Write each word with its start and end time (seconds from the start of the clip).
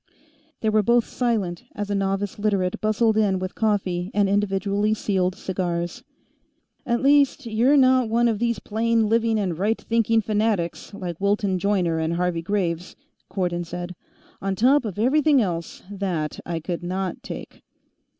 They 0.61 0.69
were 0.69 0.81
both 0.81 1.05
silent 1.05 1.63
as 1.75 1.91
a 1.91 1.93
novice 1.93 2.39
Literate 2.39 2.81
bustled 2.81 3.17
in 3.17 3.37
with 3.37 3.53
coffee 3.53 4.09
and 4.15 4.27
individually 4.27 4.95
sealed 4.95 5.35
cigars. 5.35 6.03
"At 6.87 7.03
least, 7.03 7.45
you're 7.45 7.77
not 7.77 8.09
one 8.09 8.27
of 8.27 8.39
these 8.39 8.57
plain 8.57 9.09
living 9.09 9.37
and 9.39 9.59
right 9.59 9.79
thinking 9.79 10.19
fanatics, 10.21 10.91
like 10.95 11.21
Wilton 11.21 11.59
Joyner 11.59 11.99
and 11.99 12.13
Harvey 12.13 12.41
Graves," 12.41 12.95
Cardon 13.29 13.63
said. 13.63 13.93
"On 14.41 14.55
top 14.55 14.85
of 14.85 14.97
everything 14.97 15.39
else, 15.39 15.83
that 15.91 16.39
I 16.47 16.59
could 16.59 16.81
not 16.81 17.21
take." 17.21 17.61